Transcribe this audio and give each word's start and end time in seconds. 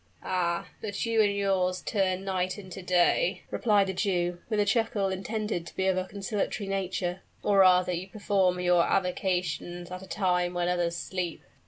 "Ah! 0.23 0.67
but 0.81 1.05
you 1.05 1.21
and 1.21 1.31
yours 1.37 1.83
turn 1.83 2.23
night 2.23 2.57
into 2.57 2.81
day," 2.81 3.43
replied 3.51 3.85
the 3.85 3.93
Jew, 3.93 4.39
with 4.49 4.59
a 4.59 4.65
chuckle 4.65 5.09
intended 5.09 5.67
to 5.67 5.75
be 5.75 5.85
of 5.85 5.95
a 5.95 6.05
conciliatory 6.05 6.67
nature: 6.67 7.21
"or 7.43 7.59
rather 7.59 7.91
you 7.93 8.07
perform 8.07 8.59
your 8.59 8.83
avocations 8.83 9.91
at 9.91 10.01
a 10.01 10.07
time 10.07 10.55
when 10.55 10.67
others 10.67 10.95
sleep." 10.95 11.43